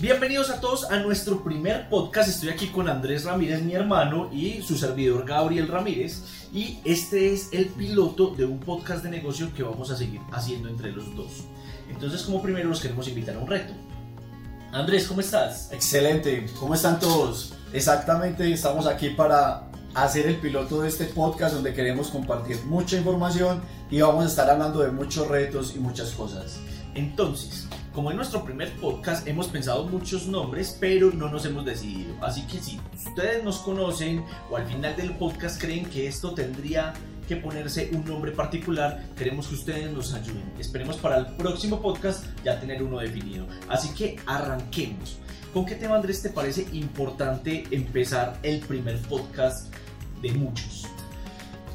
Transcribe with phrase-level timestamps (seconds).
[0.00, 2.30] Bienvenidos a todos a nuestro primer podcast.
[2.30, 6.22] Estoy aquí con Andrés Ramírez, mi hermano, y su servidor Gabriel Ramírez.
[6.54, 10.70] Y este es el piloto de un podcast de negocio que vamos a seguir haciendo
[10.70, 11.44] entre los dos.
[11.90, 13.74] Entonces, como primero, los queremos invitar a un reto.
[14.72, 15.70] Andrés, ¿cómo estás?
[15.70, 17.52] Excelente, ¿cómo están todos?
[17.74, 23.60] Exactamente, estamos aquí para hacer el piloto de este podcast donde queremos compartir mucha información
[23.90, 26.58] y vamos a estar hablando de muchos retos y muchas cosas.
[26.94, 32.14] Entonces, como en nuestro primer podcast hemos pensado muchos nombres, pero no nos hemos decidido.
[32.22, 36.92] Así que si ustedes nos conocen o al final del podcast creen que esto tendría
[37.26, 40.52] que ponerse un nombre particular, queremos que ustedes nos ayuden.
[40.58, 43.46] Esperemos para el próximo podcast ya tener uno definido.
[43.68, 45.18] Así que arranquemos.
[45.52, 49.74] ¿Con qué tema, Andrés, te parece importante empezar el primer podcast
[50.22, 50.86] de muchos?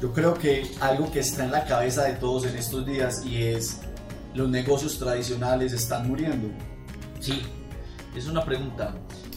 [0.00, 3.42] Yo creo que algo que está en la cabeza de todos en estos días y
[3.42, 3.80] es
[4.36, 6.48] los negocios tradicionales están muriendo.
[7.20, 7.42] Sí,
[8.14, 8.94] es una pregunta.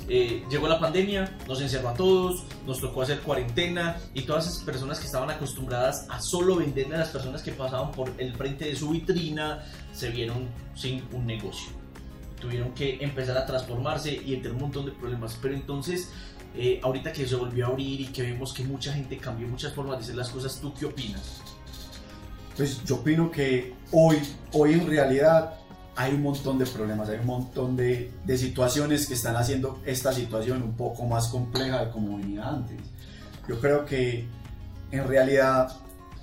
[0.09, 4.63] Eh, llegó la pandemia, nos encerró a todos, nos tocó hacer cuarentena y todas esas
[4.63, 8.65] personas que estaban acostumbradas a solo venderle a las personas que pasaban por el frente
[8.65, 11.71] de su vitrina se vieron sin un negocio.
[12.41, 15.37] Tuvieron que empezar a transformarse y entre un montón de problemas.
[15.41, 16.09] Pero entonces,
[16.55, 19.73] eh, ahorita que se volvió a abrir y que vemos que mucha gente cambió muchas
[19.73, 21.41] formas de hacer las cosas, ¿tú qué opinas?
[22.59, 24.19] Pues yo opino que hoy,
[24.51, 25.53] hoy en realidad
[25.95, 30.11] hay un montón de problemas, hay un montón de, de, situaciones que están haciendo esta
[30.11, 32.75] situación un poco más compleja de como venía antes.
[33.47, 34.27] Yo creo que
[34.91, 35.71] en realidad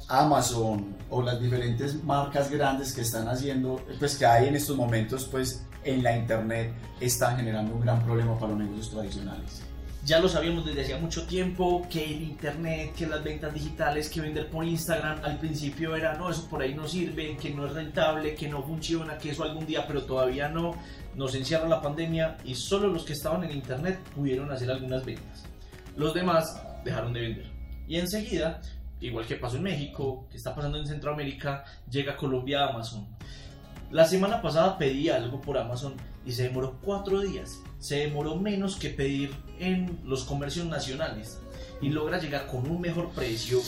[0.08, 5.24] Amazon o las diferentes marcas grandes que están haciendo, pues que hay en estos momentos,
[5.24, 9.65] pues en la internet están generando un gran problema para los negocios tradicionales
[10.06, 14.20] ya lo sabíamos desde hacía mucho tiempo, que el internet, que las ventas digitales, que
[14.20, 17.72] vender por Instagram, al principio era, no, eso por ahí no sirve, que no es
[17.72, 20.76] rentable, que no funciona, que eso algún día, pero todavía no,
[21.16, 25.42] nos encierra la pandemia y solo los que estaban en internet pudieron hacer algunas ventas.
[25.96, 27.50] Los demás dejaron de vender.
[27.88, 28.60] Y enseguida,
[29.00, 33.08] igual que pasó en México, que está pasando en Centroamérica, llega Colombia a Amazon.
[33.90, 35.94] La semana pasada pedí algo por Amazon
[36.24, 41.38] y se demoró cuatro días se demoró menos que pedir en los comercios nacionales
[41.80, 43.60] y logra llegar con un mejor precio,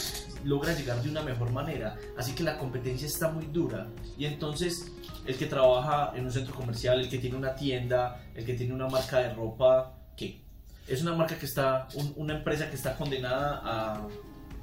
[0.45, 1.97] logra llegar de una mejor manera.
[2.17, 4.91] Así que la competencia está muy dura y entonces
[5.27, 8.73] el que trabaja en un centro comercial, el que tiene una tienda, el que tiene
[8.73, 10.41] una marca de ropa, ¿qué?
[10.87, 11.87] Es una marca que está,
[12.17, 13.95] una empresa que está condenada a,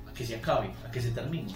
[0.10, 1.54] a que se acabe, a que se termine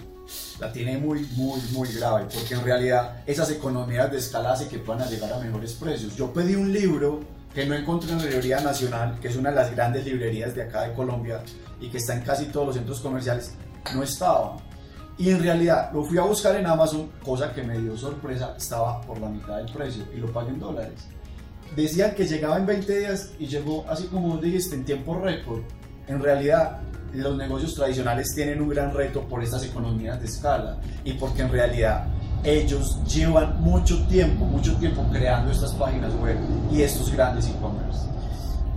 [0.60, 4.78] la tiene muy, muy, muy grave, porque en realidad esas economías de escala hacen que
[4.78, 6.14] puedan llegar a mejores precios.
[6.16, 7.20] Yo pedí un libro
[7.54, 10.62] que no encontré en la librería nacional, que es una de las grandes librerías de
[10.62, 11.42] acá de Colombia
[11.80, 13.54] y que está en casi todos los centros comerciales,
[13.94, 14.56] no estaba.
[15.18, 19.00] Y en realidad lo fui a buscar en Amazon, cosa que me dio sorpresa, estaba
[19.02, 21.08] por la mitad del precio y lo pagué en dólares.
[21.74, 25.62] Decían que llegaba en 20 días y llegó así como dijiste, en tiempo récord.
[26.06, 26.80] En realidad,
[27.12, 31.50] los negocios tradicionales tienen un gran reto por estas economías de escala y porque en
[31.50, 32.06] realidad
[32.44, 36.38] ellos llevan mucho tiempo, mucho tiempo creando estas páginas web
[36.72, 38.08] y estos grandes e-commerce.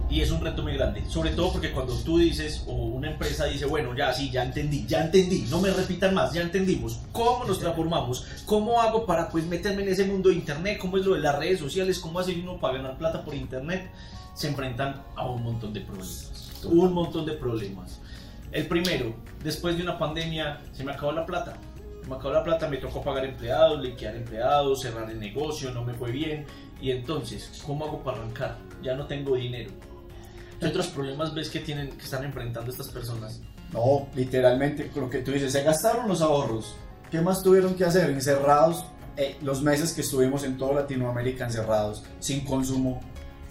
[0.09, 3.45] Y es un reto muy grande, sobre todo porque cuando tú dices o una empresa
[3.45, 7.45] dice, bueno, ya sí, ya entendí, ya entendí, no me repitan más, ya entendimos, ¿cómo
[7.45, 8.27] nos transformamos?
[8.45, 10.77] ¿Cómo hago para pues meterme en ese mundo de internet?
[10.79, 11.97] ¿Cómo es lo de las redes sociales?
[11.97, 13.89] ¿Cómo hace uno para ganar plata por internet?
[14.35, 17.99] Se enfrentan a un montón de problemas, un montón de problemas.
[18.51, 21.57] El primero, después de una pandemia, se me acabó la plata
[22.07, 25.93] me acabó la plata, me tocó pagar empleados, liquidar empleados, cerrar el negocio, no me
[25.93, 26.45] fue bien.
[26.81, 28.57] Y entonces, ¿cómo hago para arrancar?
[28.81, 29.71] Ya no tengo dinero.
[30.59, 33.41] ¿Qué otros problemas ves que, tienen, que están enfrentando estas personas?
[33.71, 36.75] No, literalmente, lo que tú dices, se gastaron los ahorros.
[37.09, 38.09] ¿Qué más tuvieron que hacer?
[38.09, 38.85] Encerrados,
[39.17, 42.99] eh, los meses que estuvimos en toda Latinoamérica encerrados, sin consumo,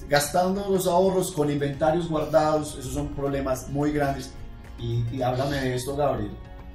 [0.08, 4.32] gastando los ahorros con inventarios guardados, esos son problemas muy grandes.
[4.78, 6.32] Y, y háblame de esto, Gabriel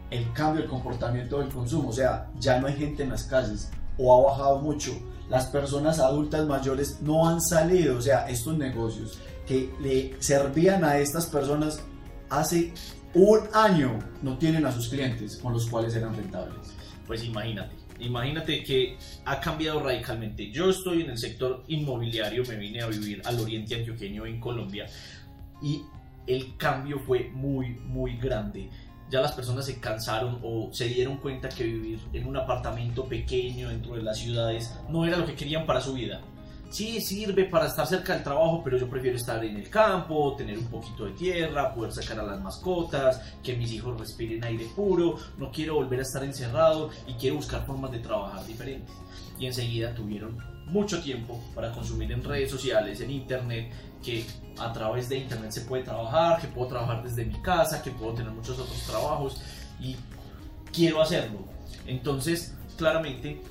[0.10, 3.70] el cambio del comportamiento del consumo, o sea, ya no hay gente en las calles
[3.98, 4.98] o ha bajado mucho.
[5.30, 10.98] Las personas adultas mayores no han salido, o sea, estos negocios que le servían a
[10.98, 11.82] estas personas
[12.30, 12.74] hace
[13.14, 16.74] un año no tienen a sus clientes con los cuales eran rentables.
[17.06, 20.52] Pues imagínate, imagínate que ha cambiado radicalmente.
[20.52, 24.86] Yo estoy en el sector inmobiliario, me vine a vivir al oriente antioqueño en Colombia
[25.62, 25.82] y
[26.28, 28.70] el cambio fue muy, muy grande
[29.10, 33.70] ya las personas se cansaron o se dieron cuenta que vivir en un apartamento pequeño
[33.70, 36.22] dentro de las ciudades no era lo que querían para su vida.
[36.70, 40.58] Sí sirve para estar cerca del trabajo, pero yo prefiero estar en el campo, tener
[40.58, 45.16] un poquito de tierra, poder sacar a las mascotas, que mis hijos respiren aire puro,
[45.38, 48.94] no quiero volver a estar encerrado y quiero buscar formas de trabajar diferentes.
[49.40, 53.72] Y enseguida tuvieron mucho tiempo para consumir en redes sociales, en internet,
[54.04, 54.26] que
[54.60, 58.14] a través de internet se puede trabajar, que puedo trabajar desde mi casa, que puedo
[58.14, 59.42] tener muchos otros trabajos
[59.80, 59.96] y
[60.74, 61.40] quiero hacerlo.
[61.86, 63.42] Entonces, claramente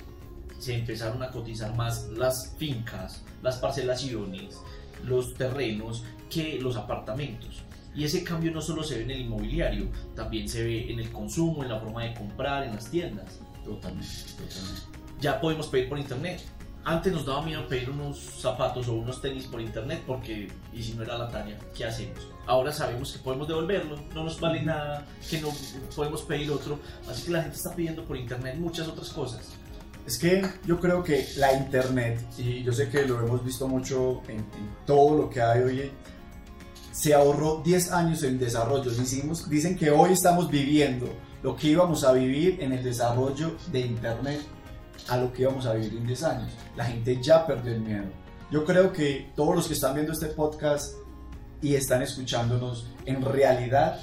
[0.58, 4.58] se empezaron a cotizar más las fincas, las parcelaciones,
[5.04, 7.62] los terrenos que los apartamentos.
[7.94, 11.10] Y ese cambio no solo se ve en el inmobiliario, también se ve en el
[11.10, 13.40] consumo, en la forma de comprar, en las tiendas.
[13.64, 14.82] Totalmente, totalmente.
[15.18, 16.42] Ya podemos pedir por internet.
[16.84, 20.92] Antes nos daba miedo pedir unos zapatos o unos tenis por internet porque, y si
[20.92, 22.28] no era la talla, ¿qué hacemos?
[22.46, 25.48] Ahora sabemos que podemos devolverlo, no nos vale nada, que no
[25.96, 26.78] podemos pedir otro.
[27.10, 29.56] Así que la gente está pidiendo por internet muchas otras cosas.
[30.06, 34.22] Es que yo creo que la internet, y yo sé que lo hemos visto mucho
[34.28, 34.44] en,
[34.86, 35.90] todo lo que hay hoy,
[36.92, 38.90] se ahorró 10 años en desarrollo.
[38.90, 41.08] Decimos, dicen que hoy estamos viviendo
[41.42, 44.40] lo que íbamos a vivir en el desarrollo de internet
[45.08, 46.52] a lo que íbamos a vivir en 10 años.
[46.76, 48.06] La gente ya perdió el miedo.
[48.52, 50.94] Yo creo que todos los que están viendo este podcast
[51.60, 54.00] y están escuchándonos, en realidad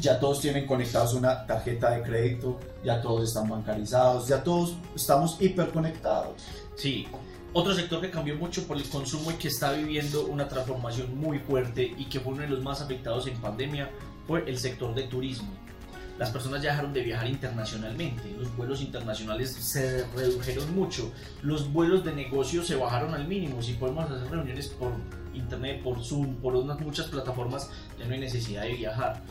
[0.00, 5.36] ya todos tienen conectados una tarjeta de crédito, ya todos están bancarizados, ya todos estamos
[5.40, 6.42] hiperconectados.
[6.76, 7.06] Sí,
[7.52, 11.38] otro sector que cambió mucho por el consumo y que está viviendo una transformación muy
[11.38, 13.90] fuerte y que fue uno de los más afectados en pandemia
[14.26, 15.52] fue el sector de turismo.
[16.18, 22.04] Las personas ya dejaron de viajar internacionalmente, los vuelos internacionales se redujeron mucho, los vuelos
[22.04, 24.92] de negocio se bajaron al mínimo, si podemos hacer reuniones por
[25.32, 29.22] internet, por Zoom, por unas muchas plataformas, ya no hay necesidad de viajar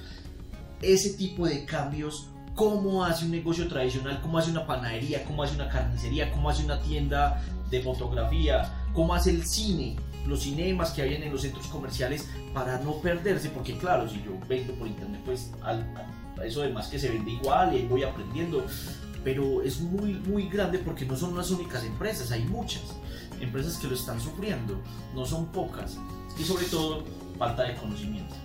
[0.84, 5.56] ese tipo de cambios, cómo hace un negocio tradicional, cómo hace una panadería, cómo hace
[5.56, 9.96] una carnicería, cómo hace una tienda de fotografía, cómo hace el cine,
[10.28, 14.32] los cinemas que habían en los centros comerciales para no perderse, porque claro, si yo
[14.48, 15.86] vendo por internet, pues al,
[16.44, 18.66] eso además que se vende igual y voy aprendiendo,
[19.24, 22.84] pero es muy, muy grande porque no son las únicas empresas, hay muchas
[23.42, 24.80] empresas que lo están sufriendo,
[25.16, 25.98] no son pocas,
[26.40, 27.04] y sobre todo
[27.38, 28.36] falta de conocimiento.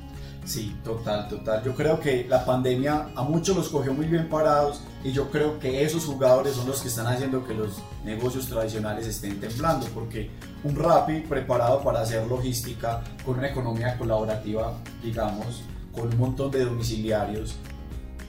[0.49, 1.63] Sí, total, total.
[1.63, 5.59] Yo creo que la pandemia a muchos los cogió muy bien parados y yo creo
[5.59, 10.31] que esos jugadores son los que están haciendo que los negocios tradicionales estén temblando porque
[10.65, 14.73] un Rappi preparado para hacer logística con una economía colaborativa,
[15.03, 17.57] digamos, con un montón de domiciliarios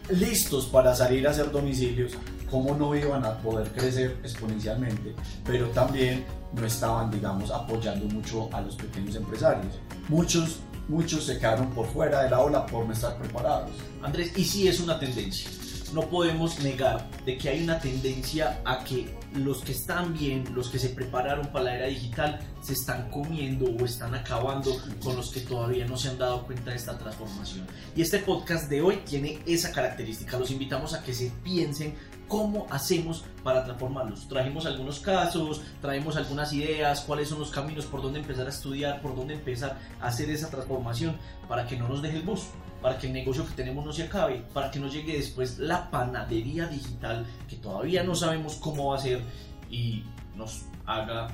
[0.10, 2.12] listos para salir a hacer domicilios,
[2.52, 8.60] cómo no iban a poder crecer exponencialmente, pero también no estaban, digamos, apoyando mucho a
[8.60, 9.80] los pequeños empresarios.
[10.10, 10.60] Muchos
[10.90, 13.72] muchos se quedaron por fuera de la ola por no estar preparados.
[14.02, 15.50] Andrés, y sí es una tendencia.
[15.94, 20.70] No podemos negar de que hay una tendencia a que los que están bien, los
[20.70, 25.32] que se prepararon para la era digital, se están comiendo o están acabando con los
[25.32, 27.66] que todavía no se han dado cuenta de esta transformación.
[27.96, 30.38] Y este podcast de hoy tiene esa característica.
[30.38, 31.96] Los invitamos a que se piensen
[32.30, 34.30] cómo hacemos para transformarlos.
[34.30, 39.02] Trajimos algunos casos, traemos algunas ideas, cuáles son los caminos, por dónde empezar a estudiar,
[39.02, 41.18] por dónde empezar a hacer esa transformación
[41.50, 42.44] para que no nos deje el bus,
[42.82, 45.90] para que el negocio que tenemos no se acabe, para que nos llegue después la
[45.92, 49.22] panadería digital que todavía no sabemos cómo va a ser
[49.70, 50.04] y
[50.36, 51.28] nos haga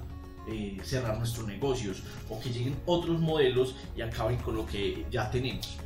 [0.47, 5.29] eh, cerrar nuestros negocios o que lleguen otros modelos y acaben con lo que ya
[5.29, 5.77] tenemos.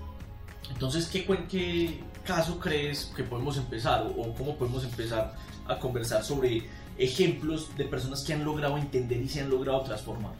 [0.69, 5.36] Entonces, ¿qué, qué, caso crees que podemos empezar o, cómo podemos empezar
[5.68, 6.63] a conversar sobre
[6.98, 10.33] ejemplos de personas que han logrado entender y se han logrado transformar?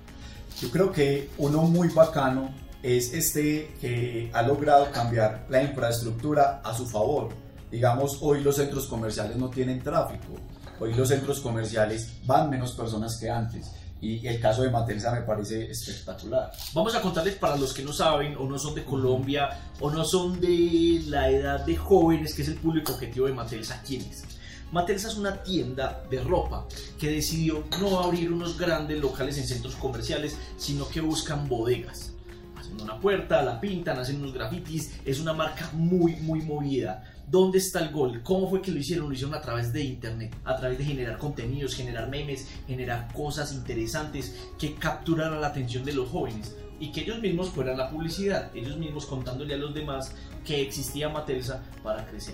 [0.62, 2.54] Yo creo que uno muy bacano
[2.84, 7.30] es este que ha logrado cambiar la infraestructura a su favor.
[7.72, 10.34] Digamos, hoy los centros comerciales no tienen tráfico,
[10.80, 13.72] hoy los centros comerciales van menos personas que antes.
[14.02, 16.52] Y el caso de Matelsa me parece espectacular.
[16.74, 20.06] Vamos a contarles para los que no saben o no son de Colombia o no
[20.06, 24.24] son de la edad de jóvenes, que es el público objetivo de Matelsa, ¿quién es?
[24.72, 26.66] Matelsa es una tienda de ropa
[27.00, 32.14] que decidió no abrir unos grandes locales en centros comerciales, sino que buscan bodegas.
[32.56, 37.60] Hacen una puerta, la pintan, hacen unos grafitis, es una marca muy, muy movida ¿Dónde
[37.60, 38.24] está el gol?
[38.24, 39.08] ¿Cómo fue que lo hicieron?
[39.08, 43.54] Lo hicieron a través de internet, a través de generar contenidos, generar memes, generar cosas
[43.54, 48.50] interesantes que capturaran la atención de los jóvenes y que ellos mismos fueran la publicidad,
[48.56, 50.12] ellos mismos contándole a los demás
[50.44, 52.34] que existía Matelsa para crecer.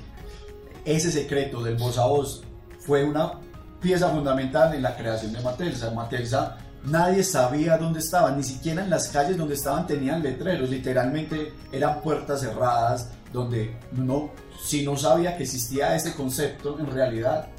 [0.85, 2.43] Ese secreto del voz a voz
[2.79, 3.33] fue una
[3.81, 5.91] pieza fundamental en la creación de Matelsa.
[5.91, 11.53] Matelsa nadie sabía dónde estaban, ni siquiera en las calles donde estaban tenían letreros, literalmente
[11.71, 17.49] eran puertas cerradas donde no, si no sabía que existía ese concepto, en realidad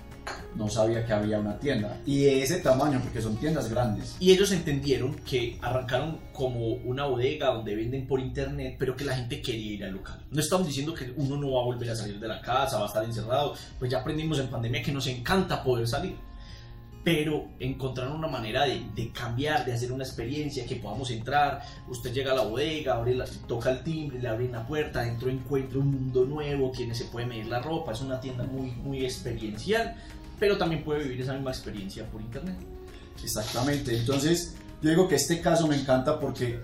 [0.56, 2.00] no sabía que había una tienda.
[2.04, 4.16] Y de ese tamaño, porque son tiendas grandes.
[4.18, 9.14] Y ellos entendieron que arrancaron como una bodega donde venden por internet, pero que la
[9.14, 10.25] gente quería ir al local.
[10.30, 12.85] No estamos diciendo que uno no va a volver a salir de la casa, va
[12.85, 16.16] a estar encerrado, pues ya aprendimos en pandemia que nos encanta poder salir
[17.06, 22.12] pero encontraron una manera de, de, cambiar, de hacer una experiencia, que podamos entrar, usted
[22.12, 25.78] llega a la bodega, abre la, toca el timbre, le abre una puerta, dentro encuentra
[25.78, 29.94] un mundo nuevo, tiene, se puede medir la ropa, es una tienda muy, muy experiencial,
[30.40, 32.56] pero también puede vivir esa misma experiencia por internet.
[33.22, 36.58] Exactamente, entonces yo digo que este caso me encanta porque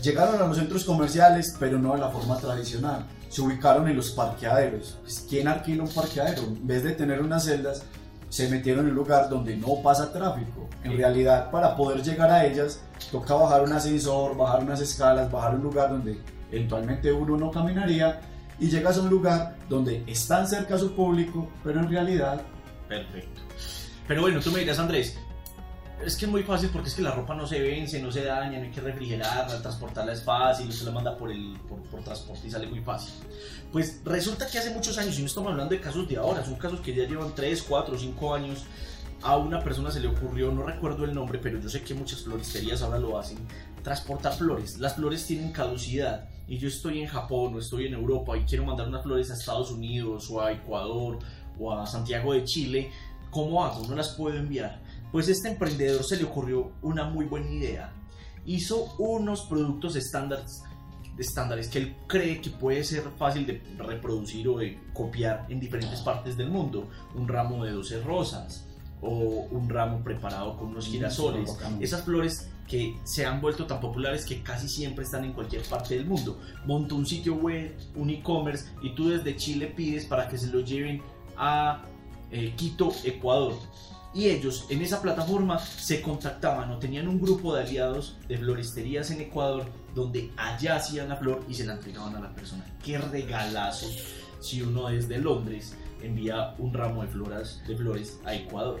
[0.00, 3.06] llegaron a los centros comerciales, pero no de la forma tradicional.
[3.28, 4.98] Se ubicaron en los parqueaderos.
[5.02, 6.42] Pues, ¿Quién alquila un parqueadero?
[6.42, 7.82] En vez de tener unas celdas,
[8.30, 10.68] se metieron en un lugar donde no pasa tráfico.
[10.84, 15.56] En realidad, para poder llegar a ellas, toca bajar un ascensor, bajar unas escalas, bajar
[15.56, 16.18] un lugar donde
[16.50, 18.20] eventualmente uno no caminaría
[18.58, 22.40] y llegas a un lugar donde están cerca a su público, pero en realidad...
[22.88, 23.40] Perfecto.
[24.06, 25.18] Pero bueno, tú me dirás, Andrés,
[26.04, 28.24] es que es muy fácil porque es que la ropa no se vence, no se
[28.24, 32.02] daña, no hay que refrigerarla, transportarla es fácil, usted la manda por, el, por, por,
[32.02, 33.12] transporte y sale muy fácil.
[33.72, 36.54] Pues resulta que hace muchos años, y no estamos hablando de casos de ahora, son
[36.56, 38.64] casos que ya llevan 3, 4, 5 años,
[39.22, 42.22] a una persona se le ocurrió, no recuerdo el nombre, pero yo sé que muchas
[42.22, 43.38] floristerías ahora lo hacen,
[43.82, 44.78] transportar flores.
[44.78, 48.64] Las flores tienen caducidad y yo estoy en Japón o estoy en Europa y quiero
[48.64, 51.18] mandar unas flores a Estados Unidos o a Ecuador
[51.58, 52.90] o a Santiago de Chile,
[53.30, 53.86] ¿cómo hago?
[53.86, 54.80] No las puedo enviar
[55.12, 57.92] pues este emprendedor se le ocurrió una muy buena idea.
[58.46, 60.62] Hizo unos productos estándares,
[61.18, 66.00] estándares que él cree que puede ser fácil de reproducir o de copiar en diferentes
[66.00, 66.88] partes del mundo.
[67.14, 68.66] Un ramo de 12 rosas
[69.02, 71.56] o un ramo preparado con unos girasoles.
[71.80, 75.96] Esas flores que se han vuelto tan populares que casi siempre están en cualquier parte
[75.96, 76.38] del mundo.
[76.66, 80.60] Monta un sitio web, un e-commerce y tú desde Chile pides para que se lo
[80.60, 81.02] lleven
[81.36, 81.82] a
[82.30, 83.54] eh, Quito, Ecuador
[84.12, 89.10] y ellos en esa plataforma se contactaban o tenían un grupo de aliados de floristerías
[89.10, 89.64] en Ecuador
[89.94, 92.64] donde allá hacían la flor y se la entregaban a la persona.
[92.84, 93.86] Qué regalazo
[94.40, 98.80] si uno desde Londres envía un ramo de flores, de flores a Ecuador.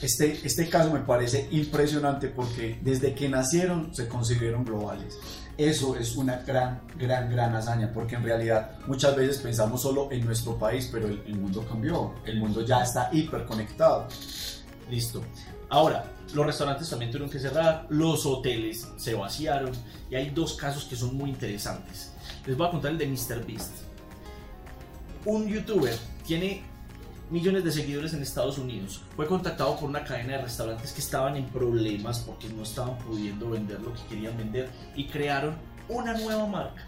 [0.00, 5.18] Este, este caso me parece impresionante porque desde que nacieron se concibieron globales.
[5.58, 10.24] Eso es una gran, gran, gran hazaña, porque en realidad muchas veces pensamos solo en
[10.26, 14.06] nuestro país, pero el, mundo cambió, el mundo ya está hiperconectado.
[14.90, 15.22] Listo.
[15.70, 19.72] Ahora, los restaurantes también tuvieron que cerrar, los hoteles se vaciaron
[20.10, 22.12] y hay dos casos que son muy interesantes.
[22.44, 23.72] Les voy a contar el de MrBeast.
[25.24, 25.96] Un youtuber
[26.26, 26.64] tiene
[27.30, 29.02] millones de seguidores en Estados Unidos.
[29.16, 33.50] Fue contactado por una cadena de restaurantes que estaban en problemas porque no estaban pudiendo
[33.50, 35.56] vender lo que querían vender y crearon
[35.88, 36.86] una nueva marca.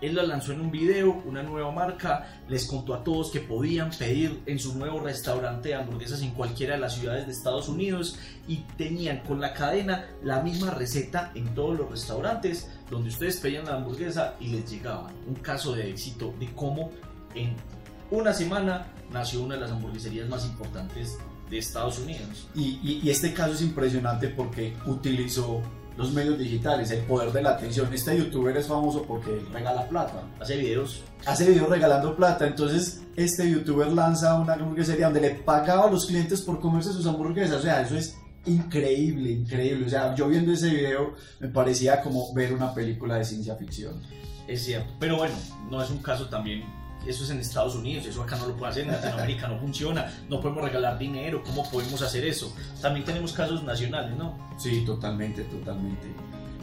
[0.00, 3.90] Él la lanzó en un video, una nueva marca, les contó a todos que podían
[3.90, 8.18] pedir en su nuevo restaurante hamburguesas en cualquiera de las ciudades de Estados Unidos
[8.48, 13.66] y tenían con la cadena la misma receta en todos los restaurantes donde ustedes pedían
[13.66, 15.10] la hamburguesa y les llegaba.
[15.26, 16.90] Un caso de éxito de cómo
[17.34, 17.54] en
[18.10, 22.48] una semana nació una de las hamburgueserías más importantes de Estados Unidos.
[22.54, 25.60] Y, este caso es impresionante porque utilizó
[25.96, 27.92] los medios digitales, el poder de la atención.
[27.92, 30.22] Este youtuber es famoso porque regala plata.
[30.40, 31.02] Hace videos.
[31.26, 32.46] Hace videos regalando plata.
[32.46, 37.06] Entonces, este youtuber lanza una hamburguesería donde le pagaba a los clientes por comerse sus
[37.06, 37.56] hamburguesas.
[37.58, 39.86] O sea, eso es increíble, increíble.
[39.86, 44.00] O sea, yo viendo ese video me parecía como ver una película de ciencia ficción.
[44.46, 44.94] Es cierto.
[44.98, 45.34] Pero bueno,
[45.70, 48.72] no es un caso también eso es en Estados Unidos, eso acá no lo puede
[48.72, 52.54] hacer, en Latinoamérica no funciona, no podemos regalar dinero, ¿cómo podemos hacer eso?
[52.80, 54.36] También tenemos casos nacionales, ¿no?
[54.58, 56.08] Sí, totalmente, totalmente.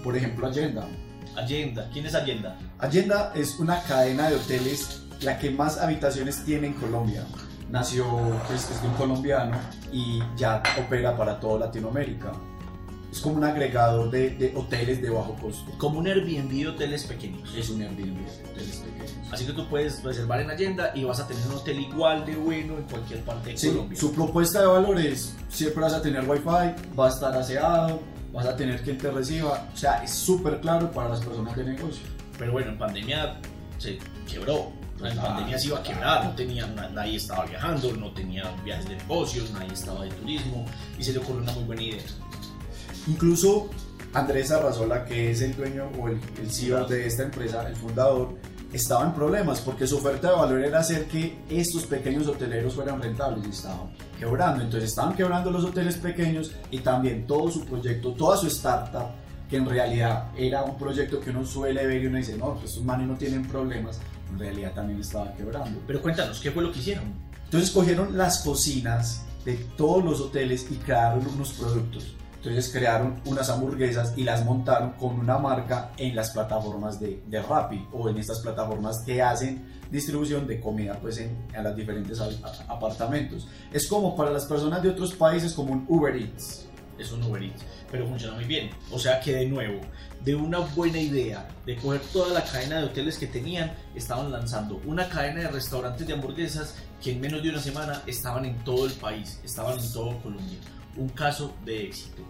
[0.04, 0.88] Por ejemplo, Allenda.
[1.36, 2.58] Allenda, ¿quién es Allenda?
[2.80, 7.24] Allenda es una cadena de hoteles la que más habitaciones tiene en Colombia.
[7.70, 8.06] Nació,
[8.48, 9.58] pues, es de un colombiano
[9.92, 12.32] y ya opera para toda Latinoamérica
[13.12, 15.72] es como un agregador de, de, hoteles de bajo costo.
[15.78, 17.54] Como un Airbnb de hoteles pequeños.
[17.56, 19.32] Es un Airbnb de hoteles pequeños.
[19.32, 22.36] Así que tú puedes reservar en Allenda y vas a tener un hotel igual de
[22.36, 24.00] bueno en cualquier parte de sí, Colombia.
[24.00, 26.44] Su propuesta de valores, siempre vas a tener wifi,
[26.98, 28.02] va a estar aseado,
[28.34, 29.68] vas a tener quien te reciba.
[29.74, 32.04] O sea, es súper claro para las personas de negocio.
[32.38, 33.38] Pero bueno, en pandemia
[33.78, 34.00] se
[34.30, 34.72] quebró.
[35.04, 38.96] En pandemia se iba a quebrar, no tenía, nadie estaba viajando, no tenía viajes de
[38.96, 40.66] negocios, nadie estaba de turismo
[40.98, 42.04] y se le ocurrió una muy buena idea
[43.08, 43.70] Incluso
[44.14, 48.36] Andrés Arrazola, que es el dueño o el, CEO de esta empresa, el fundador,
[48.74, 53.02] estaba en problemas porque su oferta de valor era hacer que estos pequeños hoteleros fueran
[53.02, 54.64] rentables y estaban quebrando.
[54.64, 59.12] Entonces estaban quebrando los hoteles pequeños y también todo su proyecto, toda su startup,
[59.50, 62.66] que en realidad era un proyecto que uno suele ver y uno dice, no, pues
[62.66, 64.00] estos manes no tienen problemas,
[64.30, 65.80] en realidad también estaba quebrando.
[65.88, 67.06] Pero cuéntanos, ¿qué fue lo que hicieron?
[67.46, 72.18] Entonces cogieron las cocinas de todos los hoteles y crearon unos productos.
[72.38, 77.42] Entonces crearon unas hamburguesas y las montaron con una marca en las plataformas de, de
[77.42, 82.20] Rappi o en estas plataformas que hacen distribución de comida pues en, en los diferentes
[82.68, 83.48] apartamentos.
[83.72, 86.66] Es como para las personas de otros países como un Uber Eats.
[86.98, 88.70] Es un Uber Eats, pero funciona muy bien.
[88.92, 89.82] O sea que de nuevo,
[90.24, 94.82] de una buena idea de coger toda la cadena de hoteles que tenían, estaban lanzando
[94.86, 98.86] una cadena de restaurantes de hamburguesas que en menos de una semana estaban en todo
[98.86, 100.58] el país, estaban en todo Colombia.
[100.98, 102.24] Un caso de éxito.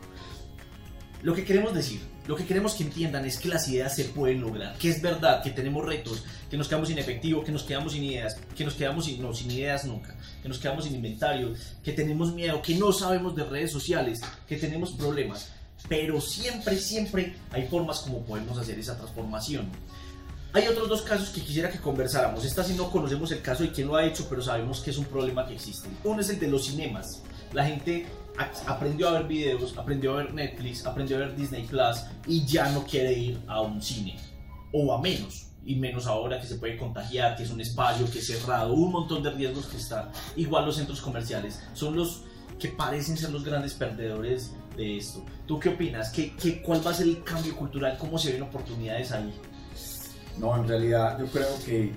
[1.23, 4.41] Lo que queremos decir, lo que queremos que entiendan es que las ideas se pueden
[4.41, 7.93] lograr, que es verdad, que tenemos retos, que nos quedamos sin efectivo, que nos quedamos
[7.93, 11.53] sin ideas, que nos quedamos sin, no, sin ideas nunca, que nos quedamos sin inventario,
[11.83, 15.51] que tenemos miedo, que no sabemos de redes sociales, que tenemos problemas,
[15.87, 19.69] pero siempre, siempre hay formas como podemos hacer esa transformación.
[20.53, 22.43] Hay otros dos casos que quisiera que conversáramos.
[22.43, 24.97] Esta sí no conocemos el caso de quién lo ha hecho, pero sabemos que es
[24.97, 25.87] un problema que existe.
[26.03, 27.21] Uno es el de los cinemas.
[27.53, 28.05] La gente
[28.65, 32.69] aprendió a ver videos, aprendió a ver Netflix, aprendió a ver Disney Plus y ya
[32.71, 34.17] no quiere ir a un cine.
[34.71, 35.47] O a menos.
[35.65, 38.91] Y menos ahora que se puede contagiar, que es un espacio que es cerrado, un
[38.91, 40.11] montón de riesgos que está.
[40.37, 42.23] Igual los centros comerciales son los
[42.57, 45.25] que parecen ser los grandes perdedores de esto.
[45.45, 46.09] ¿Tú qué opinas?
[46.09, 47.97] ¿Qué, qué, cuál va a ser el cambio cultural?
[47.97, 49.33] ¿Cómo se ven oportunidades ahí?
[50.37, 51.91] No, en realidad yo creo que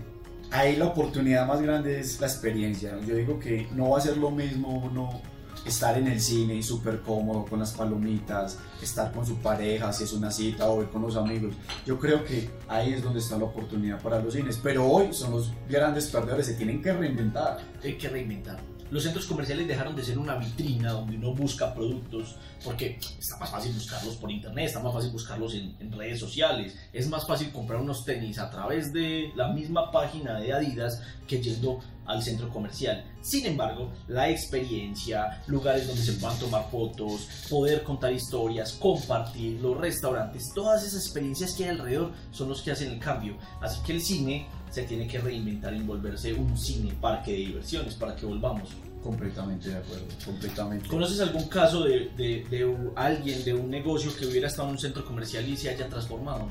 [0.51, 2.99] ahí la oportunidad más grande es la experiencia.
[3.07, 5.23] Yo digo que no va a ser lo mismo uno
[5.65, 10.13] estar en el cine súper cómodo con las palomitas, estar con su pareja, si es
[10.13, 11.55] una cita o ir con los amigos.
[11.87, 14.59] Yo creo que ahí es donde está la oportunidad para los cines.
[14.63, 17.59] Pero hoy son los grandes perdedores, se tienen que reinventar.
[17.83, 22.37] Hay que reinventar los centros comerciales dejaron de ser una vitrina donde uno busca productos,
[22.65, 27.09] porque está más fácil buscarlos por internet, está más fácil buscarlos en, redes sociales, es
[27.09, 31.81] más fácil comprar unos tenis a través de la misma página de Adidas que yendo
[32.11, 33.05] al centro comercial.
[33.21, 39.77] Sin embargo, la experiencia, lugares donde se puedan tomar fotos, poder contar historias, compartir, los
[39.77, 43.37] restaurantes, todas esas experiencias que hay alrededor son los que hacen el cambio.
[43.61, 47.95] Así que el cine se tiene que reinventar y volverse un cine parque de diversiones
[47.95, 48.71] para que volvamos.
[49.03, 50.87] Completamente de acuerdo, completamente.
[50.87, 54.79] ¿Conoces algún caso de, de, de, alguien, de un negocio que hubiera estado en un
[54.79, 56.49] centro comercial y se haya transformado?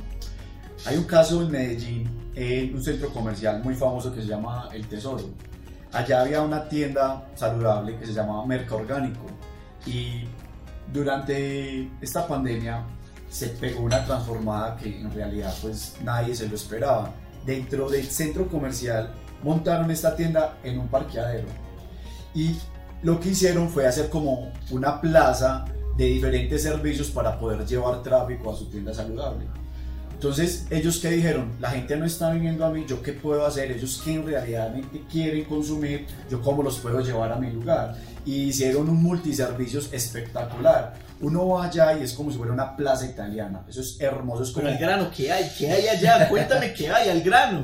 [0.85, 4.87] Hay un caso en Medellín, en un centro comercial muy famoso que se llama El
[4.87, 5.29] Tesoro.
[5.91, 9.25] Allá había una tienda saludable que se llamaba Merca Orgánico
[9.85, 10.25] y
[10.93, 12.83] durante esta pandemia
[13.29, 17.11] se pegó una transformada que en realidad pues nadie se lo esperaba
[17.45, 21.47] dentro del centro comercial montaron esta tienda en un parqueadero
[22.33, 22.57] y
[23.01, 25.65] lo que hicieron fue hacer como una plaza
[25.97, 29.45] de diferentes servicios para poder llevar tráfico a su tienda saludable.
[30.19, 33.71] Entonces, ellos que dijeron, la gente no está viniendo a mí, yo qué puedo hacer,
[33.71, 37.95] ellos que realmente quieren consumir, yo cómo los puedo llevar a mi lugar.
[38.25, 40.93] Y hicieron un multiservicios espectacular.
[41.21, 43.61] Uno va allá y es como si fuera una plaza italiana.
[43.69, 44.43] Eso es hermoso.
[44.43, 44.65] Es como...
[44.65, 45.49] Pero al grano, ¿qué hay?
[45.57, 46.27] ¿Qué hay allá?
[46.27, 47.63] Cuéntame qué hay al grano.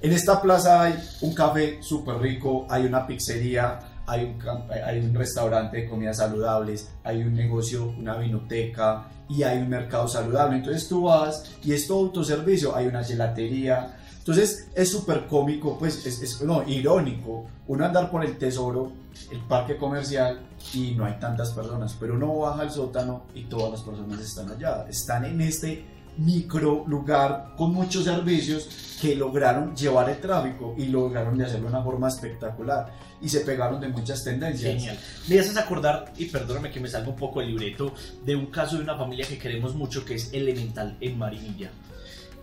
[0.00, 4.38] En esta plaza hay un café súper rico, hay una pizzería, hay un,
[4.70, 10.08] hay un restaurante de comidas saludables, hay un negocio, una vinoteca, y hay un mercado
[10.08, 10.56] saludable.
[10.56, 13.98] Entonces tú vas y es todo autoservicio, hay una gelatería.
[14.18, 18.92] Entonces es súper cómico, pues es, es, no, irónico, uno andar por el tesoro,
[19.30, 20.40] el parque comercial
[20.74, 24.50] y no hay tantas personas, pero uno baja al sótano y todas las personas están
[24.50, 28.68] allá, están en este micro lugar con muchos servicios
[29.00, 33.40] que lograron llevar el tráfico y lograron de hacerlo de una forma espectacular y se
[33.40, 34.74] pegaron de muchas tendencias.
[34.74, 34.98] Genial.
[35.28, 37.92] Me haces acordar, y perdóname que me salga un poco el libreto,
[38.24, 41.70] de un caso de una familia que queremos mucho que es Elemental en Marinilla.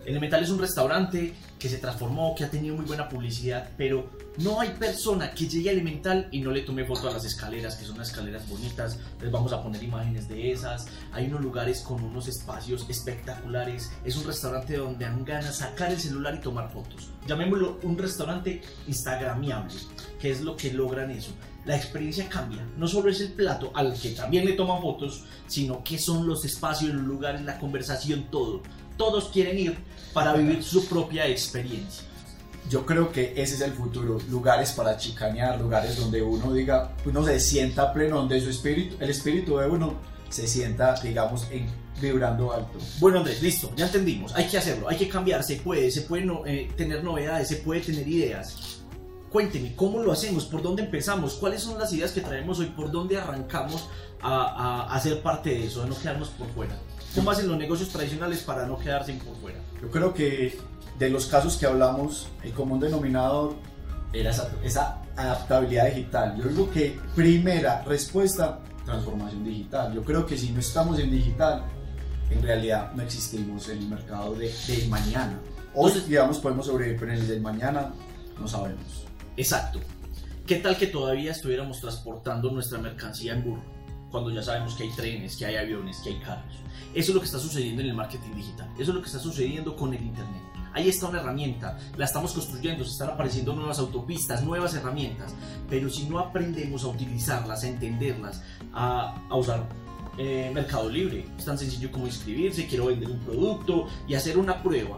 [0.06, 4.60] Elemental es un restaurante que se transformó, que ha tenido muy buena publicidad, pero no
[4.60, 7.84] hay persona que llegue a Elemental y no le tome foto a las escaleras, que
[7.84, 9.00] son unas escaleras bonitas.
[9.20, 10.86] Les vamos a poner imágenes de esas.
[11.10, 13.90] Hay unos lugares con unos espacios espectaculares.
[14.04, 17.10] Es un restaurante donde dan ganas sacar el celular y tomar fotos.
[17.26, 19.74] Llamémoslo un restaurante instagramiable,
[20.20, 21.32] que es lo que logran eso.
[21.64, 22.64] La experiencia cambia.
[22.76, 26.44] No solo es el plato al que también le toman fotos, sino que son los
[26.44, 28.62] espacios, los lugares, la conversación, todo
[28.96, 29.76] todos quieren ir
[30.16, 32.02] para vivir su propia experiencia.
[32.70, 37.22] Yo creo que ese es el futuro, lugares para chicanear, lugares donde uno diga, uno
[37.22, 39.96] se sienta pleno, donde su espíritu, el espíritu de uno
[40.30, 41.66] se sienta, digamos, en,
[42.00, 42.78] vibrando alto.
[42.98, 46.26] Bueno Andrés, listo, ya entendimos, hay que hacerlo, hay que cambiar, se puede, se puede
[46.46, 48.80] eh, tener novedades, se puede tener ideas.
[49.30, 50.46] Cuénteme, ¿cómo lo hacemos?
[50.46, 51.34] ¿Por dónde empezamos?
[51.34, 52.66] ¿Cuáles son las ideas que traemos hoy?
[52.66, 53.86] ¿Por dónde arrancamos
[54.22, 56.74] a, a, a ser parte de eso, a no quedarnos por fuera?
[57.16, 59.58] ¿Cómo hacen los negocios tradicionales para no quedarse por fuera?
[59.80, 60.58] Yo creo que
[60.98, 63.54] de los casos que hablamos, el común denominador
[64.12, 66.36] era esa, adaptabilidad digital.
[66.36, 69.94] Yo digo que primera respuesta, transformación digital.
[69.94, 71.64] Yo creo que si no estamos en digital,
[72.30, 75.40] en realidad no existimos en el mercado de, de mañana.
[75.74, 77.94] Hoy, digamos, podemos sobrevivir, pero en el del mañana
[78.38, 79.06] no sabemos.
[79.38, 79.80] Exacto.
[80.46, 83.75] ¿Qué tal que todavía estuviéramos transportando nuestra mercancía en burro?
[84.16, 86.54] Cuando ya sabemos que hay trenes, que hay aviones, que hay carros.
[86.94, 88.66] Eso es lo que está sucediendo en el marketing digital.
[88.78, 90.40] Eso es lo que está sucediendo con el Internet.
[90.72, 95.34] Ahí está una herramienta, la estamos construyendo, se están apareciendo nuevas autopistas, nuevas herramientas,
[95.68, 99.68] pero si no aprendemos a utilizarlas, a entenderlas, a, a usar
[100.16, 104.62] eh, Mercado Libre, es tan sencillo como inscribirse, quiero vender un producto y hacer una
[104.62, 104.96] prueba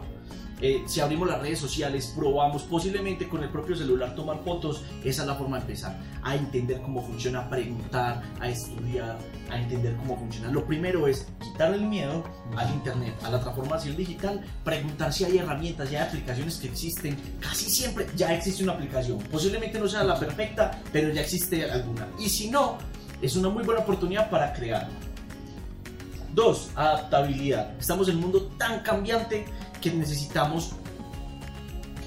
[0.61, 5.21] eh, si abrimos las redes sociales, probamos posiblemente con el propio celular tomar fotos, esa
[5.21, 9.17] es la forma de empezar a entender cómo funciona, a preguntar, a estudiar,
[9.49, 10.49] a entender cómo funciona.
[10.49, 12.25] Lo primero es quitar el miedo
[12.57, 17.17] al Internet, a la transformación digital, preguntar si hay herramientas, si hay aplicaciones que existen.
[17.39, 19.19] Casi siempre ya existe una aplicación.
[19.31, 22.07] Posiblemente no sea la perfecta, pero ya existe alguna.
[22.19, 22.77] Y si no,
[23.21, 24.89] es una muy buena oportunidad para crearla.
[26.33, 27.77] Dos, adaptabilidad.
[27.79, 29.45] Estamos en un mundo tan cambiante
[29.81, 30.71] que necesitamos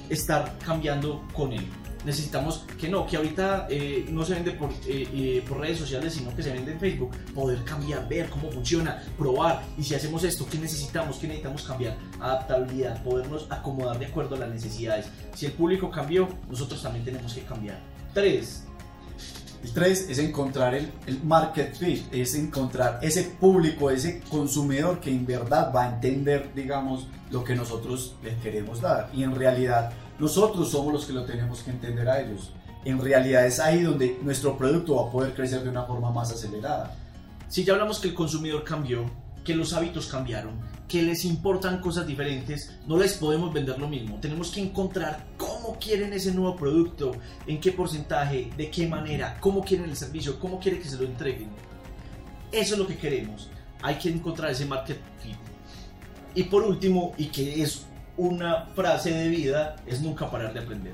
[0.09, 1.65] estar cambiando con él.
[2.05, 6.13] Necesitamos que no, que ahorita eh, no se vende por, eh, eh, por redes sociales,
[6.13, 7.11] sino que se vende en Facebook.
[7.33, 9.63] Poder cambiar, ver cómo funciona, probar.
[9.77, 11.17] Y si hacemos esto, ¿qué necesitamos?
[11.17, 11.95] ¿Qué necesitamos cambiar?
[12.19, 15.07] Adaptabilidad, podernos acomodar de acuerdo a las necesidades.
[15.33, 17.79] Si el público cambió, nosotros también tenemos que cambiar.
[18.13, 18.65] Tres,
[19.63, 25.09] el 3 es encontrar el, el, market fit, es encontrar ese público, ese consumidor que
[25.09, 29.09] en verdad va a entender, digamos, lo que nosotros les queremos dar.
[29.13, 32.51] Y en realidad nosotros somos los que lo tenemos que entender a ellos.
[32.83, 36.31] En realidad es ahí donde nuestro producto va a poder crecer de una forma más
[36.31, 36.95] acelerada.
[37.47, 39.09] Si ya hablamos que el consumidor cambió,
[39.43, 44.19] que los hábitos cambiaron, que les importan cosas diferentes, no les podemos vender lo mismo.
[44.19, 47.11] Tenemos que encontrar cómo quieren ese nuevo producto,
[47.47, 51.03] en qué porcentaje, de qué manera, cómo quieren el servicio, cómo quieren que se lo
[51.03, 51.49] entreguen.
[52.51, 53.49] Eso es lo que queremos.
[53.81, 55.35] Hay que encontrar ese market fit.
[56.35, 57.85] Y por último, y que es
[58.17, 60.93] una frase de vida, es nunca parar de aprender.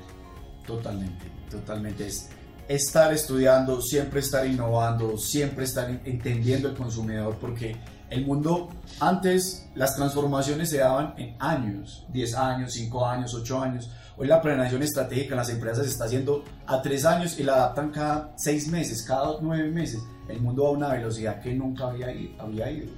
[0.66, 2.06] Totalmente, totalmente.
[2.06, 2.30] Es
[2.68, 7.76] estar estudiando, siempre estar innovando, siempre estar entendiendo el consumidor, porque
[8.10, 8.68] el mundo,
[8.98, 13.90] antes las transformaciones se daban en años, 10 años, 5 años, 8 años.
[14.16, 17.54] Hoy la planeación estratégica en las empresas se está haciendo a 3 años y la
[17.54, 20.02] adaptan cada 6 meses, cada 9 meses.
[20.28, 22.88] El mundo va a una velocidad que nunca había, había ido.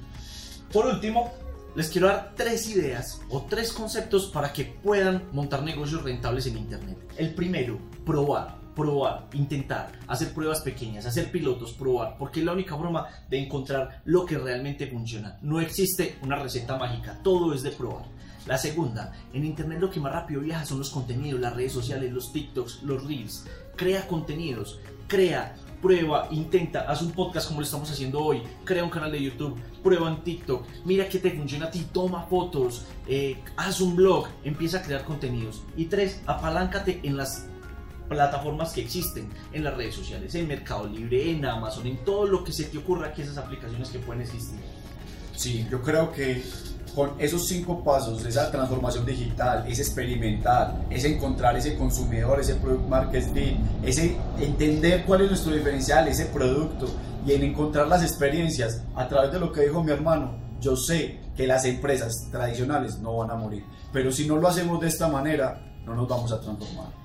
[0.72, 1.30] Por último,
[1.74, 6.58] les quiero dar tres ideas o tres conceptos para que puedan montar negocios rentables en
[6.58, 6.98] Internet.
[7.16, 12.76] El primero, probar probar, intentar, hacer pruebas pequeñas, hacer pilotos, probar, porque es la única
[12.76, 15.38] forma de encontrar lo que realmente funciona.
[15.42, 18.04] No existe una receta mágica, todo es de probar.
[18.46, 22.12] La segunda, en Internet lo que más rápido viaja son los contenidos, las redes sociales,
[22.12, 23.46] los TikToks, los Reels.
[23.76, 28.90] Crea contenidos, crea, prueba, intenta, haz un podcast como lo estamos haciendo hoy, crea un
[28.90, 33.36] canal de YouTube, prueba en TikTok, mira qué te funciona a ti, toma fotos, eh,
[33.56, 35.62] haz un blog, empieza a crear contenidos.
[35.76, 37.46] Y tres, apaláncate en las
[38.08, 42.44] plataformas que existen en las redes sociales, en Mercado Libre, en Amazon, en todo lo
[42.44, 44.58] que se te ocurra que esas aplicaciones que pueden existir.
[45.34, 46.42] Sí, yo creo que
[46.94, 52.88] con esos cinco pasos, esa transformación digital, es experimentar, es encontrar ese consumidor, ese product
[52.88, 56.88] market fit, ese entender cuál es nuestro diferencial, ese producto
[57.26, 60.36] y en encontrar las experiencias a través de lo que dijo mi hermano.
[60.60, 64.80] Yo sé que las empresas tradicionales no van a morir, pero si no lo hacemos
[64.80, 67.01] de esta manera, no nos vamos a transformar.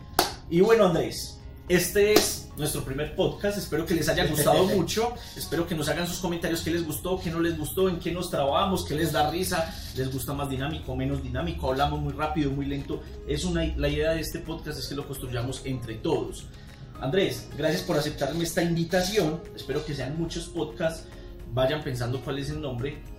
[0.50, 3.58] Y bueno, Andrés, este es nuestro primer podcast.
[3.58, 5.14] Espero que les haya gustado mucho.
[5.36, 8.14] Espero que nos hagan sus comentarios qué les gustó, qué no les gustó, en qué
[8.14, 12.52] nos trabajamos, qué les da risa, les gusta más dinámico, menos dinámico, hablamos muy rápido,
[12.52, 13.04] muy lento.
[13.28, 16.46] Es una, la idea de este podcast es que lo construyamos entre todos.
[17.02, 19.42] Andrés, gracias por aceptarme esta invitación.
[19.54, 21.06] Espero que sean muchos podcasts.
[21.54, 23.17] Vayan pensando cuál es el nombre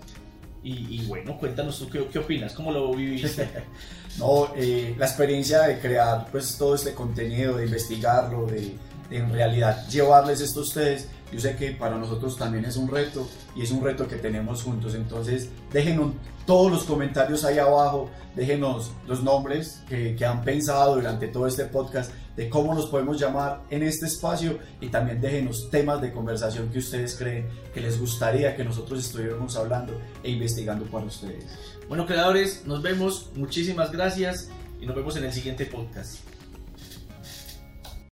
[0.62, 3.48] y, bueno, cuéntanos tú qué, opinas, cómo lo viviste.
[4.18, 8.74] no, eh, la experiencia de crear pues todo este contenido, de investigarlo, de,
[9.10, 13.28] en realidad llevarles esto a ustedes, yo sé que para nosotros también es un reto
[13.54, 14.94] y es un reto que tenemos juntos.
[14.94, 16.12] Entonces, déjenos
[16.46, 21.66] todos los comentarios ahí abajo, déjenos los nombres que, que han pensado durante todo este
[21.66, 26.70] podcast de cómo nos podemos llamar en este espacio y también déjenos temas de conversación
[26.70, 31.44] que ustedes creen que les gustaría que nosotros estuviéramos hablando e investigando para ustedes.
[31.88, 36.37] Bueno, creadores, nos vemos, muchísimas gracias y nos vemos en el siguiente podcast.